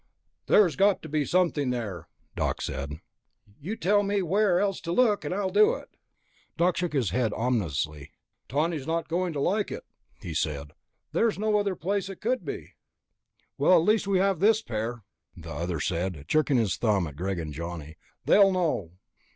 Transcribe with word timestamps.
"There's 0.47 0.75
got 0.75 1.03
to 1.03 1.09
be 1.09 1.25
something 1.25 1.69
there," 1.69 2.07
Doc 2.35 2.61
said. 2.63 3.01
"You 3.59 3.75
tell 3.75 4.01
me 4.01 4.23
where 4.23 4.59
else 4.59 4.81
to 4.81 4.91
look, 4.91 5.23
and 5.23 5.31
I'll 5.31 5.51
do 5.51 5.75
it." 5.75 5.89
Doc 6.57 6.75
shook 6.77 6.93
his 6.93 7.11
head 7.11 7.31
ominously. 7.33 8.11
"Tawney's 8.49 8.87
not 8.87 9.07
going 9.07 9.31
to 9.33 9.39
like 9.39 9.69
it," 9.71 9.83
he 10.19 10.33
said. 10.33 10.71
"There's 11.11 11.37
no 11.37 11.55
other 11.55 11.75
place 11.75 12.09
it 12.09 12.19
could 12.19 12.43
be...." 12.43 12.73
"Well, 13.59 13.73
at 13.77 13.85
least 13.87 14.07
we 14.07 14.17
have 14.17 14.39
this 14.39 14.63
pair," 14.63 15.03
the 15.37 15.51
other 15.51 15.79
said, 15.79 16.25
jerking 16.27 16.57
a 16.57 16.65
thumb 16.65 17.05
at 17.05 17.15
Greg 17.15 17.37
and 17.37 17.53
Johnny. 17.53 17.95
"They'll 18.25 18.51
know." 18.51 18.93